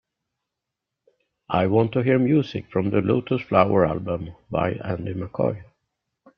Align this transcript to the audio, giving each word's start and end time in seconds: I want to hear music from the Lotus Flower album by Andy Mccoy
I 1.47 1.67
want 1.67 1.91
to 1.91 1.99
hear 2.01 2.17
music 2.17 2.71
from 2.71 2.89
the 2.89 3.01
Lotus 3.01 3.43
Flower 3.43 3.85
album 3.85 4.33
by 4.49 4.71
Andy 4.71 5.13
Mccoy 5.13 5.63